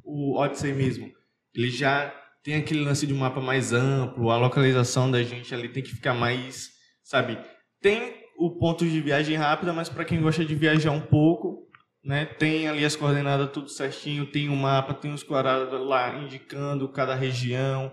o 0.04 0.38
Odyssey 0.38 0.72
mesmo. 0.72 1.12
Ele 1.54 1.70
já 1.70 2.10
tem 2.42 2.54
aquele 2.54 2.80
lance 2.80 3.06
de 3.06 3.12
um 3.12 3.18
mapa 3.18 3.40
mais 3.40 3.72
amplo, 3.72 4.30
a 4.30 4.38
localização 4.38 5.10
da 5.10 5.22
gente 5.22 5.54
ali 5.54 5.68
tem 5.68 5.82
que 5.82 5.94
ficar 5.94 6.14
mais, 6.14 6.70
sabe? 7.04 7.38
Tem 7.80 8.19
o 8.40 8.50
ponto 8.50 8.86
de 8.86 9.00
viagem 9.02 9.36
rápida, 9.36 9.70
mas 9.70 9.90
para 9.90 10.04
quem 10.04 10.22
gosta 10.22 10.42
de 10.42 10.54
viajar 10.54 10.92
um 10.92 11.00
pouco, 11.00 11.68
né, 12.02 12.24
tem 12.24 12.66
ali 12.66 12.86
as 12.86 12.96
coordenadas 12.96 13.50
tudo 13.52 13.68
certinho, 13.68 14.24
tem 14.24 14.48
o 14.48 14.56
mapa, 14.56 14.94
tem 14.94 15.12
os 15.12 15.22
quadrados 15.22 15.78
lá 15.86 16.18
indicando 16.18 16.88
cada 16.88 17.14
região. 17.14 17.92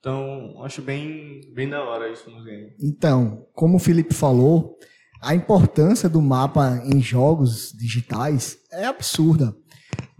Então, 0.00 0.60
acho 0.64 0.82
bem, 0.82 1.40
bem 1.54 1.68
da 1.68 1.80
hora 1.84 2.10
isso 2.10 2.28
no 2.28 2.42
game. 2.42 2.72
Então, 2.82 3.46
como 3.52 3.76
o 3.76 3.80
Felipe 3.80 4.12
falou, 4.12 4.76
a 5.22 5.32
importância 5.32 6.08
do 6.08 6.20
mapa 6.20 6.82
em 6.84 7.00
jogos 7.00 7.72
digitais 7.72 8.58
é 8.72 8.86
absurda. 8.86 9.54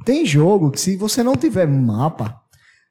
Tem 0.04 0.24
jogo 0.24 0.70
que 0.70 0.78
se 0.80 0.96
você 0.96 1.20
não 1.20 1.34
tiver 1.34 1.68
um 1.68 1.82
mapa, 1.82 2.40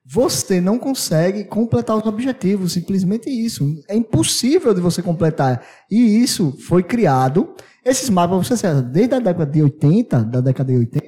você 0.06 0.60
não 0.60 0.78
consegue 0.78 1.46
completar 1.46 1.98
os 1.98 2.06
objetivos, 2.06 2.74
simplesmente 2.74 3.30
isso. 3.30 3.82
É 3.88 3.96
impossível 3.96 4.74
de 4.74 4.82
você 4.82 5.02
completar. 5.02 5.66
E 5.90 6.22
isso 6.22 6.58
foi 6.68 6.84
criado, 6.84 7.56
esses 7.86 8.10
mapas, 8.10 8.48
você 8.48 8.58
sabe, 8.58 8.82
desde 8.92 9.16
a 9.16 9.20
década 9.20 9.46
de 9.46 9.62
80, 9.62 10.24
da 10.26 10.42
década 10.42 10.72
de 10.72 10.80
80, 10.80 11.06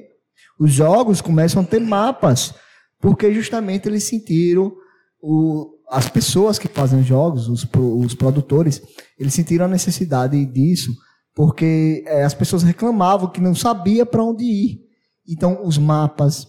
os 0.58 0.72
jogos 0.72 1.20
começam 1.20 1.62
a 1.62 1.66
ter 1.66 1.80
mapas, 1.80 2.54
porque 3.00 3.32
justamente 3.34 3.88
eles 3.88 4.04
sentiram 4.04 4.72
o, 5.20 5.74
as 5.90 6.08
pessoas 6.08 6.58
que 6.58 6.68
fazem 6.68 7.00
os 7.00 7.06
jogos, 7.06 7.48
os, 7.48 7.66
os 7.74 8.14
produtores, 8.14 8.82
eles 9.18 9.34
sentiram 9.34 9.66
a 9.66 9.68
necessidade 9.68 10.44
disso 10.46 10.92
porque 11.36 12.02
é, 12.06 12.24
as 12.24 12.32
pessoas 12.32 12.62
reclamavam 12.62 13.30
que 13.30 13.42
não 13.42 13.54
sabia 13.54 14.06
para 14.06 14.24
onde 14.24 14.42
ir. 14.42 14.80
Então, 15.28 15.62
os 15.62 15.76
mapas, 15.76 16.48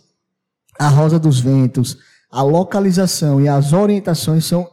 a 0.79 0.87
Rosa 0.87 1.19
dos 1.19 1.41
Ventos, 1.41 1.97
a 2.29 2.41
localização 2.41 3.41
e 3.41 3.47
as 3.47 3.73
orientações 3.73 4.45
são, 4.45 4.67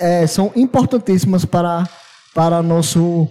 é, 0.00 0.26
são 0.26 0.52
importantíssimas 0.54 1.44
para, 1.44 1.88
para, 2.34 2.62
nosso, 2.62 3.28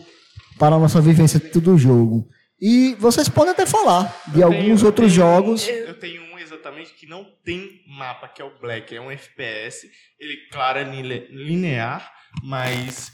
para 0.59 0.75
a 0.75 0.79
nossa 0.79 0.99
vivência 1.01 1.39
do 1.39 1.77
jogo. 1.77 2.27
E 2.59 2.93
vocês 2.99 3.27
podem 3.27 3.51
até 3.53 3.65
falar 3.65 4.15
de 4.27 4.41
Eu 4.41 4.47
alguns 4.47 4.63
tenho- 4.81 4.85
outros 4.85 5.07
tenho 5.07 5.09
jogos. 5.09 5.67
eu 5.67 5.97
tenho 5.99 6.21
um 6.31 6.37
exatamente 6.37 6.93
que 6.93 7.07
não 7.07 7.25
tem 7.43 7.81
mapa, 7.87 8.27
que 8.27 8.41
é 8.41 8.45
o 8.45 8.59
Black. 8.59 8.95
É 8.95 9.01
um 9.01 9.09
FPS. 9.09 9.87
Ele, 10.19 10.37
claro, 10.51 10.77
é 10.77 10.83
line- 10.83 11.25
linear, 11.31 12.11
mas 12.43 13.11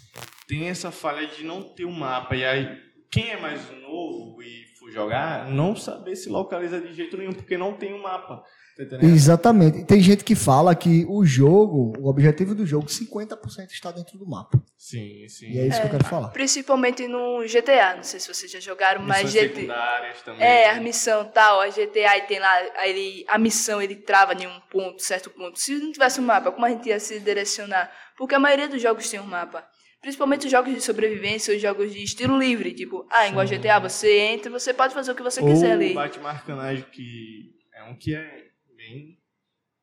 tem 0.49 0.67
essa 0.67 0.91
falha 0.91 1.25
de 1.27 1.45
não 1.45 1.61
ter 1.63 1.85
um 1.85 1.91
mapa. 1.93 2.35
E 2.35 2.43
aí, 2.43 2.67
quem 3.09 3.29
é 3.29 3.37
mais 3.39 3.61
novo 3.81 4.41
e 4.43 4.65
for 4.77 4.91
jogar, 4.91 5.49
não 5.49 5.77
saber 5.77 6.17
se 6.17 6.27
localiza 6.27 6.81
de 6.81 6.93
jeito 6.93 7.15
nenhum, 7.15 7.31
porque 7.31 7.57
não 7.57 7.71
tem 7.73 7.93
um 7.93 8.01
mapa. 8.01 8.43
Tá? 8.85 8.97
Exatamente. 9.01 9.85
Tem 9.85 9.99
gente 9.99 10.23
que 10.23 10.35
fala 10.35 10.75
que 10.75 11.05
o 11.09 11.25
jogo, 11.25 11.93
o 11.99 12.07
objetivo 12.07 12.53
do 12.53 12.65
jogo, 12.65 12.85
50% 12.85 13.71
está 13.71 13.91
dentro 13.91 14.17
do 14.17 14.27
mapa. 14.27 14.61
Sim, 14.77 15.27
sim. 15.27 15.51
E 15.51 15.59
é 15.59 15.67
isso 15.67 15.79
que 15.81 15.87
eu 15.87 15.91
quero 15.91 16.05
falar. 16.05 16.29
Principalmente 16.29 17.07
no 17.07 17.43
GTA, 17.43 17.95
não 17.95 18.03
sei 18.03 18.19
se 18.19 18.31
vocês 18.31 18.51
já 18.51 18.59
jogaram, 18.59 19.01
mas 19.01 19.23
Missões 19.23 19.47
GTA. 19.47 19.55
secundárias 19.55 20.21
também. 20.21 20.45
É, 20.45 20.69
a 20.69 20.79
missão 20.79 21.25
tal, 21.25 21.61
a 21.61 21.69
GTA 21.69 22.17
e 22.17 22.21
tem 22.21 22.39
lá, 22.39 22.85
ele, 22.85 23.25
a 23.27 23.37
missão 23.37 23.81
ele 23.81 23.95
trava 23.95 24.33
em 24.33 24.45
um 24.45 24.59
ponto, 24.69 25.01
certo 25.01 25.29
ponto. 25.31 25.59
Se 25.59 25.73
não 25.75 25.91
tivesse 25.91 26.19
um 26.19 26.23
mapa, 26.23 26.51
como 26.51 26.65
a 26.65 26.69
gente 26.69 26.87
ia 26.89 26.99
se 26.99 27.19
direcionar? 27.19 27.91
Porque 28.15 28.35
a 28.35 28.39
maioria 28.39 28.67
dos 28.67 28.81
jogos 28.81 29.09
tem 29.09 29.19
um 29.19 29.25
mapa. 29.25 29.67
Principalmente 30.01 30.45
os 30.45 30.51
jogos 30.51 30.73
de 30.73 30.81
sobrevivência, 30.81 31.55
os 31.55 31.61
jogos 31.61 31.91
de 31.91 32.03
estilo 32.03 32.37
livre, 32.37 32.73
tipo, 32.73 33.07
ah, 33.09 33.27
igual 33.27 33.45
GTA, 33.45 33.79
você 33.79 34.19
entra, 34.19 34.51
você 34.51 34.73
pode 34.73 34.93
fazer 34.93 35.11
o 35.11 35.15
que 35.15 35.23
você 35.23 35.41
quiser 35.41 35.69
Ou 35.69 35.73
ali. 35.73 35.93
Batman 35.93 36.29
Arcanage, 36.29 36.85
que 36.91 37.51
é 37.73 37.83
um 37.83 37.95
que 37.95 38.15
é 38.15 38.46
bem 38.87 39.17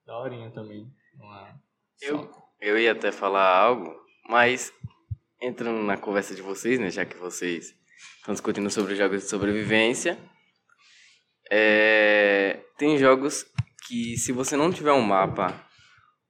daorinha 0.07 0.51
também. 0.51 0.91
É 2.03 2.09
Eu, 2.11 2.31
eu 2.61 2.79
ia 2.79 2.93
até 2.93 3.13
falar 3.13 3.47
algo, 3.57 3.95
mas 4.29 4.73
entrando 5.41 5.83
na 5.83 5.97
conversa 5.97 6.35
de 6.35 6.43
vocês, 6.43 6.79
né, 6.79 6.91
já 6.91 7.05
que 7.05 7.17
vocês 7.17 7.75
estão 8.19 8.35
discutindo 8.35 8.71
sobre 8.71 8.95
jogos 8.97 9.23
de 9.23 9.29
sobrevivência, 9.29 10.19
é, 11.51 12.65
tem 12.79 12.97
jogos 12.99 13.45
que 13.87 14.17
se 14.17 14.33
você 14.33 14.57
não 14.57 14.73
tiver 14.73 14.93
um 14.93 15.03
mapa 15.03 15.69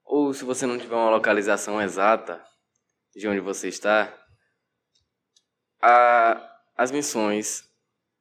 ou 0.05 0.33
se 0.35 0.45
você 0.45 0.67
não 0.67 0.79
tiver 0.79 0.97
uma 0.97 1.11
localização 1.11 1.81
exata 1.81 2.45
de 3.15 3.27
onde 3.29 3.41
você 3.41 3.69
está, 3.69 4.13
a- 5.81 6.51
as 6.77 6.91
missões 6.91 7.63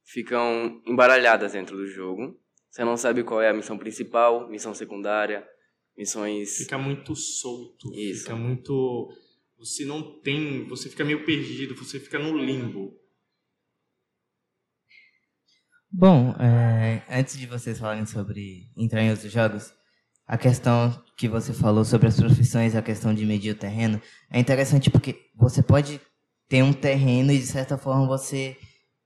ficam 0.06 0.82
embaralhadas 0.86 1.54
dentro 1.54 1.76
do 1.76 1.88
jogo. 1.88 2.40
Você 2.74 2.84
não 2.84 2.98
sabe 2.98 3.24
qual 3.24 3.39
é 3.39 3.50
a 3.50 3.53
missão 3.53 3.77
principal, 3.77 4.50
missão 4.50 4.74
secundária, 4.74 5.48
missões 5.96 6.58
Fica 6.58 6.75
muito 6.75 7.15
solto. 7.15 7.94
Isso. 7.94 8.22
Fica 8.22 8.36
muito. 8.36 9.13
Você 9.60 9.86
não 9.86 10.20
tem. 10.22 10.68
Você 10.68 10.89
fica 10.89 11.06
meio 11.06 11.24
perdido, 11.24 11.75
você 11.75 12.00
fica 12.00 12.18
no 12.18 12.36
limbo. 12.36 13.00
Bom, 15.92 16.34
é, 16.39 17.03
antes 17.08 17.38
de 17.38 17.46
vocês 17.46 17.77
falarem 17.77 18.08
sobre 18.08 18.72
entrar 18.75 19.03
em 19.03 19.12
outros 19.12 19.32
jogos, 19.32 19.72
a 20.25 20.36
questão 20.36 21.00
que 21.15 21.30
você 21.30 21.53
falou 21.53 21.86
sobre 21.86 22.08
as 22.08 22.20
profissões, 22.20 22.75
a 22.75 22.82
questão 22.82 23.13
de 23.13 23.24
medir 23.24 23.51
o 23.51 23.60
terreno, 23.60 24.01
é 24.32 24.39
interessante 24.39 24.89
porque 24.89 25.30
você 25.36 25.62
pode 25.62 26.01
ter 26.50 26.63
um 26.63 26.74
terreno 26.74 27.32
e 27.32 27.38
de 27.38 27.46
certa 27.46 27.77
forma 27.77 28.08
você 28.08 28.58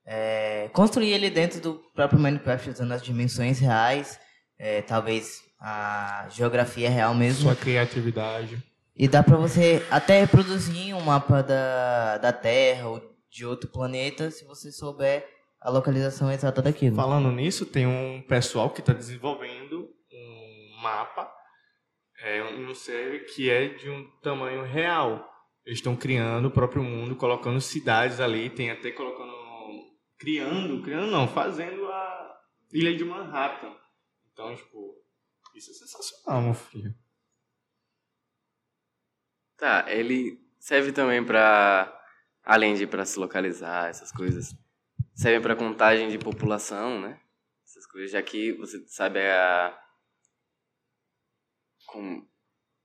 é, 0.05 0.46
construir 0.67 1.11
ele 1.11 1.29
dentro 1.29 1.59
do 1.59 1.73
próprio 1.93 2.19
Minecraft 2.19 2.69
usando 2.69 2.91
as 2.91 3.01
dimensões 3.01 3.59
reais, 3.59 4.19
é, 4.57 4.81
talvez 4.81 5.41
a 5.59 6.27
geografia 6.29 6.89
real 6.89 7.13
mesmo. 7.13 7.43
Sua 7.43 7.55
criatividade. 7.55 8.61
E 8.95 9.07
dá 9.07 9.21
pra 9.21 9.37
você 9.37 9.85
até 9.91 10.21
reproduzir 10.21 10.95
um 10.95 11.01
mapa 11.01 11.43
da, 11.43 12.17
da 12.17 12.33
Terra 12.33 12.87
ou 12.87 13.01
de 13.29 13.45
outro 13.45 13.69
planeta 13.69 14.31
se 14.31 14.43
você 14.45 14.71
souber 14.71 15.27
a 15.61 15.69
localização 15.69 16.31
exata 16.31 16.61
daquilo. 16.61 16.95
Falando 16.95 17.31
nisso, 17.31 17.65
tem 17.65 17.85
um 17.85 18.23
pessoal 18.27 18.69
que 18.69 18.79
está 18.79 18.93
desenvolvendo 18.93 19.89
um 20.11 20.81
mapa 20.81 21.31
é, 22.19 22.43
um 22.43 22.73
server 22.73 23.25
que 23.25 23.49
é 23.49 23.67
de 23.67 23.89
um 23.89 24.05
tamanho 24.21 24.63
real. 24.63 25.27
Eles 25.65 25.79
estão 25.79 25.95
criando 25.95 26.45
o 26.45 26.51
próprio 26.51 26.81
mundo, 26.81 27.15
colocando 27.15 27.59
cidades 27.61 28.19
ali, 28.19 28.49
tem 28.49 28.71
até 28.71 28.91
colocando. 28.91 29.46
Criando, 30.17 30.81
criando 30.83 31.11
não, 31.11 31.27
fazendo 31.27 31.85
a 31.87 32.41
ilha 32.73 32.95
de 32.95 33.03
Manhattan. 33.05 33.75
Então, 34.31 34.55
tipo, 34.55 34.95
isso 35.55 35.71
é 35.71 35.73
sensacional, 35.73 36.41
meu 36.41 36.53
filho. 36.53 36.93
Tá, 39.57 39.85
ele 39.91 40.39
serve 40.59 40.91
também 40.91 41.23
pra. 41.25 41.93
Além 42.43 42.75
de 42.75 42.87
pra 42.87 43.05
se 43.05 43.19
localizar, 43.19 43.89
essas 43.89 44.11
coisas. 44.11 44.55
Serve 45.13 45.41
pra 45.41 45.55
contagem 45.55 46.09
de 46.09 46.17
população, 46.17 47.01
né? 47.01 47.19
Essas 47.65 47.85
coisas, 47.87 48.11
já 48.11 48.21
que 48.21 48.53
você 48.53 48.85
sabe 48.87 49.19
a. 49.19 49.77
Com... 51.87 52.27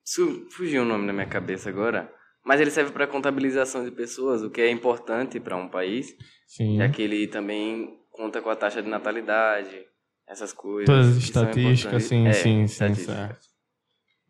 Su- 0.04 0.48
Fugiu 0.50 0.82
o 0.82 0.84
nome 0.84 1.06
da 1.06 1.12
minha 1.12 1.28
cabeça 1.28 1.68
agora. 1.68 2.12
Mas 2.44 2.60
ele 2.60 2.70
serve 2.70 2.92
pra 2.92 3.06
contabilização 3.06 3.84
de 3.84 3.90
pessoas, 3.90 4.42
o 4.42 4.50
que 4.50 4.60
é 4.60 4.70
importante 4.70 5.38
pra 5.38 5.56
um 5.56 5.68
país, 5.68 6.16
Sim. 6.46 6.76
já 6.76 6.88
que 6.88 7.02
ele 7.02 7.26
também 7.28 8.00
conta 8.10 8.42
com 8.42 8.50
a 8.50 8.56
taxa 8.56 8.82
de 8.82 8.88
natalidade, 8.88 9.86
essas 10.26 10.52
coisas. 10.52 10.86
Todas 10.86 11.16
as 11.16 11.24
são 11.24 11.42
estatísticas, 11.44 12.04
sim, 12.04 12.26
É, 12.26 12.32
sim, 12.32 12.66
sim, 12.66 12.94
certo. 12.94 13.46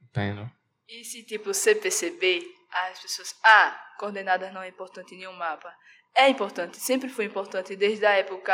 Entendo. 0.02 0.50
E 0.88 1.04
se, 1.04 1.22
tipo, 1.22 1.54
você 1.54 1.74
perceber, 1.74 2.44
as 2.72 3.00
pessoas. 3.00 3.34
Ah, 3.44 3.78
coordenadas 3.98 4.52
não 4.52 4.62
é 4.62 4.68
importante 4.68 5.14
em 5.14 5.18
nenhum 5.18 5.32
mapa. 5.32 5.72
É 6.14 6.28
importante, 6.28 6.78
sempre 6.78 7.08
foi 7.08 7.24
importante, 7.24 7.76
desde 7.76 8.04
a 8.04 8.12
época. 8.12 8.52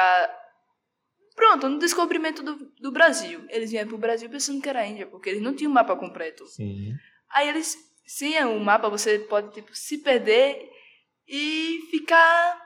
Pronto, 1.34 1.68
no 1.68 1.78
descobrimento 1.78 2.42
do, 2.42 2.72
do 2.80 2.90
Brasil. 2.90 3.44
Eles 3.48 3.70
vieram 3.70 3.88
pro 3.88 3.98
Brasil 3.98 4.28
pensando 4.28 4.60
que 4.60 4.68
era 4.68 4.80
a 4.80 4.86
Índia, 4.86 5.06
porque 5.06 5.28
eles 5.30 5.42
não 5.42 5.54
tinham 5.54 5.70
um 5.70 5.74
mapa 5.74 5.96
completo. 5.96 6.46
Sim. 6.46 6.94
Aí 7.30 7.48
eles, 7.48 7.76
sem 8.08 8.42
um 8.44 8.58
mapa, 8.58 8.88
você 8.88 9.18
pode, 9.18 9.52
tipo, 9.52 9.68
se 9.74 9.98
perder 9.98 10.68
e 11.28 11.80
ficar, 11.90 12.58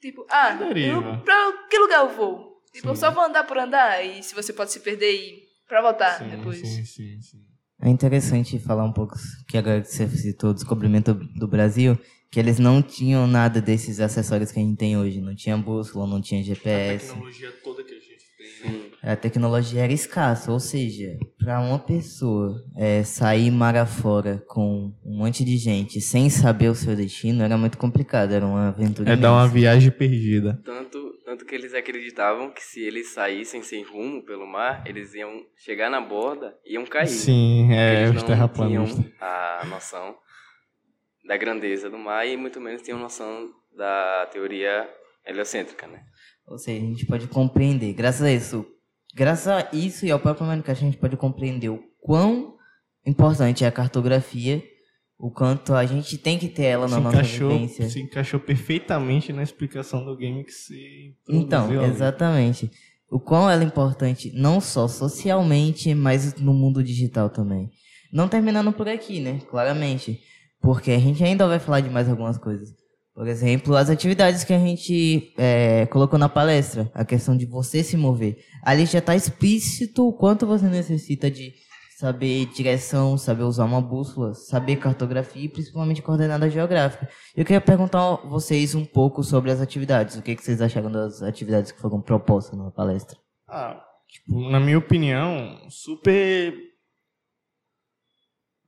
tipo, 0.00 0.26
ah, 0.30 0.50
Deriva. 0.54 0.88
eu, 0.88 1.20
pra 1.22 1.52
que 1.70 1.78
lugar 1.78 2.00
eu 2.00 2.08
vou? 2.16 2.56
Tipo, 2.72 2.88
eu 2.88 2.94
Sim. 2.94 3.00
só 3.00 3.10
vou 3.10 3.22
andar 3.24 3.44
por 3.44 3.58
andar, 3.58 4.02
e 4.04 4.22
se 4.22 4.34
você 4.34 4.52
pode 4.52 4.72
se 4.72 4.80
perder 4.80 5.12
e 5.12 5.42
pra 5.68 5.82
voltar 5.82 6.18
sim, 6.18 6.28
depois. 6.30 6.58
sim, 6.58 6.84
sim, 6.84 7.20
sim. 7.20 7.38
É 7.82 7.90
interessante 7.90 8.58
falar 8.58 8.84
um 8.84 8.92
pouco, 8.92 9.14
que 9.48 9.58
agora 9.58 9.82
que 9.82 9.88
você 9.88 10.08
citou 10.08 10.50
o 10.50 10.54
descobrimento 10.54 11.12
do 11.12 11.46
Brasil, 11.46 11.98
que 12.30 12.40
eles 12.40 12.58
não 12.58 12.82
tinham 12.82 13.26
nada 13.26 13.60
desses 13.60 14.00
acessórios 14.00 14.50
que 14.50 14.58
a 14.58 14.62
gente 14.62 14.78
tem 14.78 14.96
hoje. 14.96 15.20
Não 15.20 15.34
tinha 15.34 15.56
bússola, 15.58 16.06
não 16.06 16.20
tinha 16.20 16.40
A 16.40 16.44
GPS. 16.44 17.06
tecnologia 17.06 17.52
toda 17.62 17.84
que 17.84 17.94
a 17.94 18.00
gente 18.00 18.24
tem. 18.38 18.46
Sim. 18.46 18.90
A 19.06 19.14
tecnologia 19.14 19.84
era 19.84 19.92
escassa, 19.92 20.50
ou 20.50 20.58
seja, 20.58 21.16
para 21.38 21.60
uma 21.60 21.78
pessoa 21.78 22.60
é, 22.76 23.04
sair 23.04 23.52
mar 23.52 23.76
afora 23.76 24.42
com 24.48 24.92
um 25.04 25.18
monte 25.18 25.44
de 25.44 25.56
gente 25.56 26.00
sem 26.00 26.28
saber 26.28 26.68
o 26.68 26.74
seu 26.74 26.96
destino 26.96 27.44
era 27.44 27.56
muito 27.56 27.78
complicado, 27.78 28.32
era 28.32 28.44
uma 28.44 28.68
aventura 28.68 29.12
É 29.12 29.16
dar 29.16 29.30
uma 29.30 29.42
imensa. 29.42 29.54
viagem 29.54 29.90
perdida. 29.92 30.60
Tanto, 30.64 30.98
tanto 31.24 31.44
que 31.44 31.54
eles 31.54 31.72
acreditavam 31.72 32.50
que 32.50 32.60
se 32.60 32.80
eles 32.80 33.10
saíssem 33.12 33.62
sem 33.62 33.84
rumo 33.84 34.24
pelo 34.24 34.44
mar, 34.44 34.82
eles 34.84 35.14
iam 35.14 35.40
chegar 35.56 35.88
na 35.88 36.00
borda 36.00 36.56
e 36.64 36.74
iam 36.74 36.84
cair. 36.84 37.06
Sim, 37.06 37.72
é, 37.72 38.06
os 38.06 38.08
não 38.08 38.14
tinham 38.16 38.26
terraplanistas. 38.26 39.04
a 39.20 39.64
noção 39.70 40.16
da 41.24 41.36
grandeza 41.36 41.88
do 41.88 41.96
mar 41.98 42.26
e 42.26 42.36
muito 42.36 42.60
menos 42.60 42.82
tinham 42.82 42.98
noção 42.98 43.50
da 43.76 44.26
teoria 44.32 44.88
heliocêntrica, 45.24 45.86
né? 45.86 46.00
Ou 46.48 46.58
seja, 46.58 46.82
a 46.84 46.88
gente 46.88 47.06
pode 47.06 47.28
compreender, 47.28 47.92
graças 47.92 48.22
a 48.22 48.32
isso, 48.32 48.66
graças 49.16 49.48
a 49.48 49.68
isso 49.72 50.04
e 50.04 50.10
ao 50.10 50.18
próprio 50.20 50.46
Minecraft, 50.46 50.84
a 50.84 50.86
gente 50.88 50.98
pode 50.98 51.16
compreender 51.16 51.70
o 51.70 51.82
quão 52.00 52.54
importante 53.04 53.64
é 53.64 53.66
a 53.66 53.72
cartografia, 53.72 54.62
o 55.18 55.30
quanto 55.30 55.72
a 55.72 55.86
gente 55.86 56.18
tem 56.18 56.38
que 56.38 56.48
ter 56.48 56.64
ela 56.64 56.86
na 56.86 56.96
se 56.98 57.02
nossa 57.02 57.22
vivência. 57.22 57.88
se 57.88 58.00
encaixou 58.00 58.38
perfeitamente 58.38 59.32
na 59.32 59.42
explicação 59.42 60.04
do 60.04 60.14
game 60.14 60.44
que 60.44 60.52
se 60.52 61.14
Então, 61.28 61.64
ali. 61.70 61.90
exatamente. 61.90 62.70
O 63.10 63.18
quão 63.18 63.48
ela 63.48 63.62
é 63.62 63.66
importante, 63.66 64.30
não 64.34 64.60
só 64.60 64.86
socialmente, 64.86 65.94
mas 65.94 66.34
no 66.34 66.52
mundo 66.52 66.82
digital 66.82 67.30
também. 67.30 67.70
Não 68.12 68.28
terminando 68.28 68.72
por 68.72 68.88
aqui, 68.88 69.20
né? 69.20 69.40
Claramente. 69.48 70.20
Porque 70.60 70.90
a 70.90 70.98
gente 70.98 71.24
ainda 71.24 71.46
vai 71.46 71.58
falar 71.58 71.80
de 71.80 71.88
mais 71.88 72.08
algumas 72.08 72.36
coisas. 72.36 72.68
Por 73.16 73.26
exemplo, 73.28 73.74
as 73.74 73.88
atividades 73.88 74.44
que 74.44 74.52
a 74.52 74.58
gente 74.58 75.32
é, 75.38 75.86
colocou 75.86 76.18
na 76.18 76.28
palestra. 76.28 76.90
A 76.92 77.02
questão 77.02 77.34
de 77.34 77.46
você 77.46 77.82
se 77.82 77.96
mover. 77.96 78.44
Ali 78.62 78.84
já 78.84 78.98
está 78.98 79.16
explícito 79.16 80.06
o 80.06 80.12
quanto 80.12 80.46
você 80.46 80.66
necessita 80.66 81.30
de 81.30 81.54
saber 81.96 82.44
direção, 82.52 83.16
saber 83.16 83.44
usar 83.44 83.64
uma 83.64 83.80
bússola, 83.80 84.34
saber 84.34 84.76
cartografia 84.76 85.46
e 85.46 85.48
principalmente 85.48 86.02
coordenada 86.02 86.50
geográfica. 86.50 87.08
Eu 87.34 87.42
queria 87.42 87.58
perguntar 87.58 88.00
a 88.00 88.16
vocês 88.16 88.74
um 88.74 88.84
pouco 88.84 89.24
sobre 89.24 89.50
as 89.50 89.62
atividades. 89.62 90.16
O 90.16 90.22
que, 90.22 90.36
que 90.36 90.44
vocês 90.44 90.60
acharam 90.60 90.92
das 90.92 91.22
atividades 91.22 91.72
que 91.72 91.80
foram 91.80 92.02
propostas 92.02 92.58
na 92.58 92.70
palestra? 92.70 93.16
Ah, 93.48 93.82
tipo, 94.06 94.50
na 94.50 94.60
minha 94.60 94.76
opinião, 94.76 95.58
super. 95.70 96.52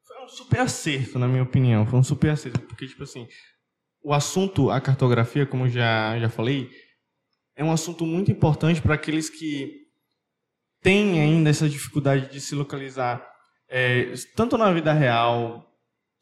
Foi 0.07 0.25
um 0.25 0.29
super 0.29 0.61
acerto, 0.61 1.19
na 1.19 1.29
minha 1.29 1.43
opinião. 1.43 1.85
Foi 1.85 1.99
um 1.99 2.03
super 2.03 2.31
acerto. 2.31 2.61
Porque, 2.61 2.87
tipo 2.87 3.03
assim, 3.03 3.29
o 4.03 4.13
assunto, 4.13 4.71
a 4.71 4.81
cartografia, 4.81 5.47
como 5.47 5.69
já, 5.69 6.19
já 6.19 6.29
falei, 6.29 6.71
é 7.55 7.65
um 7.65 7.73
assunto 7.73 8.07
muito 8.07 8.31
importante 8.31 8.81
para 8.81 8.95
aqueles 8.95 9.29
que 9.29 9.89
têm 10.81 11.21
ainda 11.21 11.51
essa 11.51 11.69
dificuldade 11.69 12.31
de 12.31 12.41
se 12.41 12.55
localizar, 12.55 13.27
é, 13.69 14.13
tanto 14.37 14.57
na 14.57 14.73
vida 14.73 14.93
real, 14.93 15.69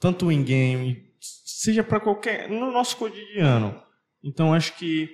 tanto 0.00 0.33
em 0.33 0.42
game, 0.42 1.06
seja 1.21 1.85
para 1.85 2.00
qualquer. 2.00 2.49
no 2.49 2.73
nosso 2.73 2.97
cotidiano. 2.97 3.83
Então, 4.23 4.54
acho 4.54 4.76
que 4.76 5.09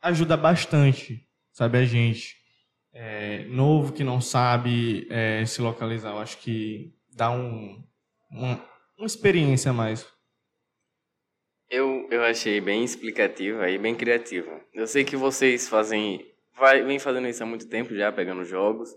ajuda 0.00 0.36
bastante, 0.36 1.26
sabe, 1.52 1.78
a 1.78 1.84
gente. 1.84 2.36
É, 2.90 3.44
novo 3.44 3.92
que 3.92 4.02
não 4.02 4.20
sabe 4.20 5.06
é, 5.10 5.44
se 5.46 5.60
localizar. 5.60 6.10
Eu 6.10 6.18
acho 6.18 6.38
que 6.38 6.94
dá 7.14 7.30
um, 7.30 7.84
uma, 8.30 8.64
uma 8.96 9.06
experiência 9.06 9.70
a 9.70 9.74
mais. 9.74 10.06
Eu, 11.70 12.08
eu 12.10 12.22
achei 12.24 12.60
bem 12.60 12.82
explicativa 12.82 13.68
e 13.68 13.78
bem 13.78 13.94
criativa. 13.94 14.60
Eu 14.72 14.86
sei 14.86 15.04
que 15.04 15.16
vocês 15.16 15.68
fazem, 15.68 16.26
vai, 16.56 16.82
vem 16.82 16.98
fazendo 16.98 17.28
isso 17.28 17.42
há 17.42 17.46
muito 17.46 17.68
tempo 17.68 17.94
já, 17.94 18.10
pegando 18.10 18.44
jogos 18.44 18.90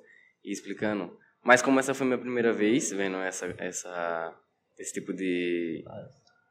e 0.43 0.51
explicando. 0.51 1.17
Mas 1.43 1.61
como 1.61 1.79
essa 1.79 1.93
foi 1.93 2.05
minha 2.05 2.17
primeira 2.17 2.53
vez 2.53 2.91
vendo 2.91 3.17
essa, 3.17 3.53
essa, 3.57 4.39
esse 4.79 4.93
tipo 4.93 5.11
de, 5.11 5.83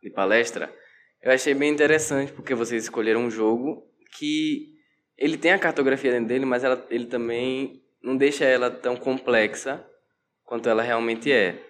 de 0.02 0.10
palestra, 0.10 0.74
eu 1.22 1.32
achei 1.32 1.54
bem 1.54 1.72
interessante 1.72 2.32
porque 2.32 2.54
vocês 2.54 2.84
escolheram 2.84 3.24
um 3.24 3.30
jogo 3.30 3.86
que 4.18 4.74
ele 5.16 5.38
tem 5.38 5.52
a 5.52 5.58
cartografia 5.58 6.12
dentro 6.12 6.28
dele, 6.28 6.44
mas 6.44 6.64
ela, 6.64 6.86
ele 6.90 7.06
também 7.06 7.82
não 8.02 8.16
deixa 8.16 8.44
ela 8.44 8.70
tão 8.70 8.96
complexa 8.96 9.86
quanto 10.44 10.68
ela 10.68 10.82
realmente 10.82 11.30
é. 11.30 11.62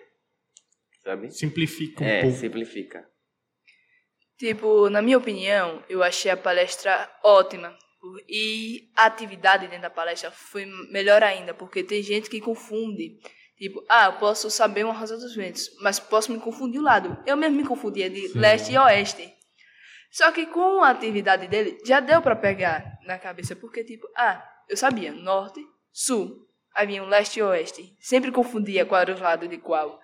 Sabe? 1.02 1.30
Simplifica 1.30 2.04
um 2.04 2.06
é, 2.06 2.22
pouco. 2.22 2.36
simplifica. 2.36 3.08
Tipo, 4.40 4.88
na 4.88 5.02
minha 5.02 5.18
opinião, 5.18 5.84
eu 5.86 6.02
achei 6.02 6.30
a 6.30 6.36
palestra 6.36 7.10
ótima. 7.22 7.76
E 8.26 8.90
a 8.96 9.04
atividade 9.04 9.66
dentro 9.66 9.82
da 9.82 9.90
palestra 9.90 10.30
foi 10.30 10.64
melhor 10.90 11.22
ainda, 11.22 11.52
porque 11.52 11.84
tem 11.84 12.02
gente 12.02 12.30
que 12.30 12.40
confunde. 12.40 13.20
Tipo, 13.58 13.84
ah, 13.86 14.06
eu 14.06 14.12
posso 14.14 14.50
saber 14.50 14.82
uma 14.86 14.94
rosa 14.94 15.18
dos 15.18 15.36
ventos, 15.36 15.68
mas 15.82 16.00
posso 16.00 16.32
me 16.32 16.40
confundir 16.40 16.80
o 16.80 16.82
lado. 16.82 17.22
Eu 17.26 17.36
mesmo 17.36 17.58
me 17.58 17.66
confundia 17.66 18.08
de 18.08 18.28
Sim. 18.28 18.38
leste 18.38 18.72
e 18.72 18.78
oeste. 18.78 19.30
Só 20.10 20.32
que 20.32 20.46
com 20.46 20.82
a 20.82 20.88
atividade 20.88 21.46
dele, 21.46 21.78
já 21.84 22.00
deu 22.00 22.22
para 22.22 22.34
pegar 22.34 22.98
na 23.04 23.18
cabeça, 23.18 23.54
porque 23.54 23.84
tipo, 23.84 24.08
ah, 24.16 24.42
eu 24.70 24.76
sabia 24.78 25.12
norte, 25.12 25.60
sul, 25.92 26.48
havia 26.74 27.02
um 27.02 27.08
leste 27.08 27.40
e 27.40 27.42
oeste. 27.42 27.94
Sempre 28.00 28.32
confundia 28.32 28.86
qual 28.86 29.02
era 29.02 29.12
os 29.12 29.20
lados 29.20 29.50
de 29.50 29.58
qual. 29.58 30.00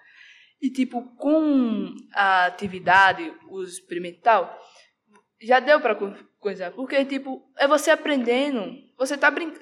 E 0.66 0.70
tipo, 0.70 1.00
com 1.16 1.94
a 2.12 2.46
atividade, 2.46 3.32
o 3.49 3.62
experimental, 3.62 4.52
já 5.40 5.61
deu 5.61 5.80
para 5.80 5.94
coisar, 6.40 6.73
porque 6.73 7.04
tipo, 7.04 7.40
é 7.56 7.68
você 7.68 7.92
aprendendo, 7.92 8.76
você 8.99 9.16
tá 9.16 9.30
brin 9.30 9.52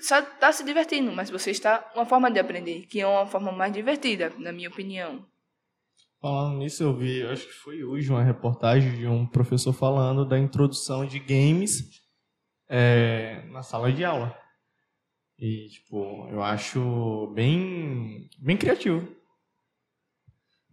tá 0.40 0.50
se 0.50 0.64
divertindo, 0.64 1.12
mas 1.12 1.28
você 1.28 1.50
está 1.50 1.92
uma 1.94 2.06
forma 2.06 2.30
de 2.30 2.40
aprender, 2.40 2.86
que 2.86 3.02
é 3.02 3.06
uma 3.06 3.26
forma 3.26 3.52
mais 3.52 3.70
divertida, 3.70 4.32
na 4.38 4.50
minha 4.50 4.70
opinião. 4.70 5.26
Falando 6.22 6.56
nisso, 6.56 6.82
eu 6.82 6.96
vi, 6.96 7.18
eu 7.18 7.30
acho 7.32 7.46
que 7.48 7.52
foi 7.52 7.84
hoje 7.84 8.08
uma 8.08 8.24
reportagem 8.24 8.96
de 8.96 9.06
um 9.06 9.26
professor 9.26 9.74
falando 9.74 10.24
da 10.24 10.38
introdução 10.38 11.04
de 11.04 11.18
games 11.18 12.02
é, 12.66 13.42
na 13.50 13.62
sala 13.62 13.92
de 13.92 14.06
aula. 14.06 14.34
E, 15.38 15.68
tipo, 15.68 16.26
eu 16.30 16.42
acho 16.42 17.30
bem, 17.34 18.26
bem 18.38 18.56
criativo. 18.56 19.06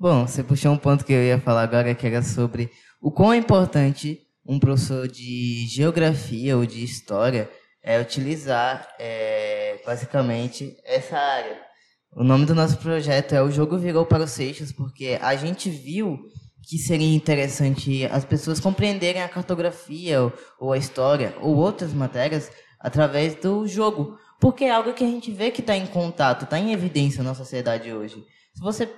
Bom, 0.02 0.26
você 0.26 0.44
puxou 0.44 0.72
um 0.72 0.78
ponto 0.78 1.06
que 1.06 1.14
eu 1.14 1.22
ia 1.22 1.40
falar 1.40 1.62
agora, 1.62 1.94
que 1.94 2.08
era 2.08 2.24
sobre 2.24 2.72
o 3.00 3.12
quão 3.12 3.32
é 3.32 3.38
importante 3.38 4.20
um 4.44 4.58
professor 4.58 5.08
de 5.08 5.68
geografia 5.68 6.58
ou 6.58 6.66
de 6.66 6.84
história 6.84 7.48
é 7.84 8.02
utilizar, 8.02 8.88
é, 8.98 9.80
basicamente, 9.86 10.76
essa 10.86 11.16
área. 11.16 11.56
O 12.16 12.24
nome 12.24 12.48
do 12.48 12.56
nosso 12.56 12.80
projeto 12.80 13.34
é 13.34 13.44
O 13.44 13.52
Jogo 13.52 13.78
Virou 13.78 14.04
para 14.04 14.24
os 14.24 14.32
Seixas, 14.32 14.72
porque 14.72 15.20
a 15.22 15.36
gente 15.36 15.70
viu 15.70 16.18
que 16.68 16.80
seria 16.80 17.16
interessante 17.16 18.04
as 18.06 18.26
pessoas 18.26 18.60
compreenderem 18.60 19.22
a 19.22 19.30
cartografia 19.30 20.24
ou, 20.24 20.34
ou 20.60 20.74
a 20.74 20.80
história 20.80 21.36
ou 21.40 21.58
outras 21.58 21.94
matérias 21.94 22.52
através 22.80 23.36
do 23.36 23.68
jogo. 23.68 24.18
Porque 24.40 24.64
é 24.64 24.72
algo 24.72 24.96
que 24.96 25.04
a 25.04 25.08
gente 25.08 25.32
vê 25.32 25.52
que 25.52 25.62
está 25.62 25.78
em 25.78 25.86
contato, 25.86 26.46
está 26.46 26.58
em 26.58 26.74
evidência 26.74 27.22
na 27.22 27.36
sociedade 27.36 27.94
hoje. 27.94 28.26
Se 28.56 28.62
você 28.62 28.90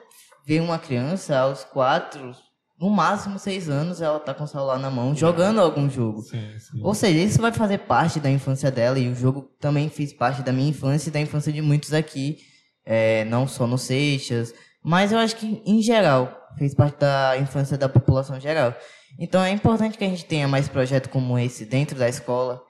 vê 0.46 0.60
uma 0.60 0.78
criança 0.78 1.38
aos 1.38 1.64
quatro, 1.64 2.36
no 2.80 2.90
máximo 2.90 3.40
seis 3.40 3.70
anos, 3.70 4.02
ela 4.02 4.18
está 4.18 4.34
com 4.34 4.44
o 4.44 4.48
celular 4.48 4.78
na 4.78 4.92
mão, 4.92 5.16
jogando 5.16 5.62
algum 5.62 5.90
jogo. 5.90 6.22
Sim, 6.22 6.60
sim. 6.60 6.82
Ou 6.84 6.94
seja, 6.94 7.20
isso 7.20 7.42
vai 7.42 7.52
fazer 7.52 7.80
parte 7.80 8.20
da 8.20 8.30
infância 8.30 8.70
dela 8.70 9.00
e 9.00 9.08
o 9.08 9.16
jogo 9.16 9.50
também 9.60 9.90
fez 9.90 10.12
parte 10.12 10.42
da 10.42 10.52
minha 10.52 10.70
infância 10.70 11.10
e 11.10 11.14
da 11.14 11.20
infância 11.20 11.54
de 11.54 11.62
muitos 11.62 11.94
aqui, 11.94 12.40
é, 12.86 13.24
não 13.26 13.48
só 13.48 13.66
no 13.66 13.78
Seixas, 13.78 14.54
mas 14.84 15.12
eu 15.12 15.20
acho 15.20 15.38
que 15.38 15.62
em 15.66 15.82
geral 15.82 16.38
fez 16.58 16.74
parte 16.76 17.00
da 17.00 17.38
infância 17.38 17.78
da 17.78 17.88
população 17.88 18.40
geral. 18.40 18.76
Então 19.18 19.42
é 19.42 19.52
importante 19.52 19.98
que 19.98 20.04
a 20.04 20.10
gente 20.10 20.26
tenha 20.26 20.48
mais 20.48 20.68
projetos 20.68 21.10
como 21.10 21.40
esse 21.40 21.66
dentro 21.66 21.98
da 21.98 22.10
escola, 22.10 22.62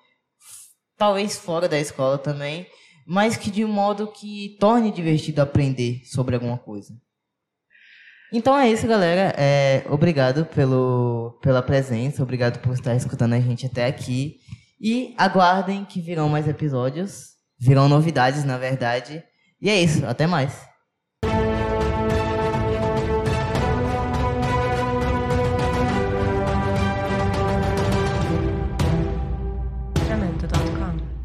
talvez 0.98 1.38
fora 1.38 1.68
da 1.68 1.80
escola 1.80 2.18
também, 2.18 2.68
mas 3.08 3.36
que 3.36 3.50
de 3.50 3.66
um 3.66 3.72
modo 3.72 4.08
que 4.08 4.58
torne 4.60 4.92
divertido 4.92 5.42
aprender 5.42 6.02
sobre 6.06 6.36
alguma 6.36 6.58
coisa. 6.58 6.94
Então 8.34 8.58
é 8.58 8.68
isso, 8.68 8.88
galera. 8.88 9.36
É, 9.38 9.86
obrigado 9.88 10.44
pelo, 10.46 11.38
pela 11.40 11.62
presença, 11.62 12.24
obrigado 12.24 12.60
por 12.60 12.74
estar 12.74 12.96
escutando 12.96 13.34
a 13.34 13.40
gente 13.40 13.68
até 13.68 13.86
aqui. 13.86 14.40
E 14.82 15.14
aguardem 15.20 15.86
que 15.86 16.02
virão 16.02 16.28
mais 16.28 16.48
episódios. 16.48 17.34
Virão 17.60 17.88
novidades, 17.88 18.44
na 18.44 18.58
verdade. 18.58 19.24
E 19.62 19.70
é 19.70 19.80
isso, 19.80 20.04
até 20.08 20.26
mais. 20.26 20.73